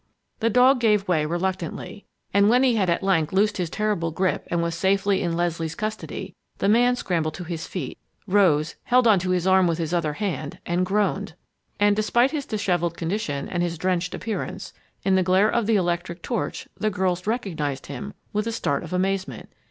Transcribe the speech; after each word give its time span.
The 0.39 0.49
dog 0.49 0.79
gave 0.79 1.07
way 1.07 1.27
reluctantly. 1.27 2.05
And 2.33 2.49
when 2.49 2.63
he 2.63 2.73
had 2.75 2.89
at 2.89 3.03
length 3.03 3.31
loosed 3.31 3.57
his 3.57 3.69
terrible 3.69 4.09
grip 4.09 4.47
and 4.49 4.59
was 4.63 4.73
safely 4.73 5.21
in 5.21 5.37
Leslie's 5.37 5.75
custody, 5.75 6.33
the 6.57 6.67
man 6.67 6.95
scrambled 6.95 7.35
to 7.35 7.43
his 7.43 7.67
feet, 7.67 7.99
rose, 8.25 8.73
held 8.85 9.05
on 9.05 9.19
to 9.19 9.29
his 9.29 9.45
arm 9.45 9.67
with 9.67 9.77
his 9.77 9.93
other 9.93 10.13
hand, 10.13 10.57
and 10.65 10.87
groaned. 10.87 11.35
And, 11.79 11.95
despite 11.95 12.31
his 12.31 12.47
disheveled 12.47 12.97
condition 12.97 13.47
and 13.47 13.61
his 13.61 13.77
drenched 13.77 14.15
appearance, 14.15 14.73
in 15.05 15.13
the 15.13 15.21
glare 15.21 15.51
of 15.51 15.67
the 15.67 15.75
electric 15.75 16.23
torch 16.23 16.67
the 16.75 16.89
girls 16.89 17.27
recognized 17.27 17.85
him, 17.85 18.15
with 18.33 18.47
a 18.47 18.51
start 18.51 18.83
of 18.83 18.93
amazement. 18.93 19.51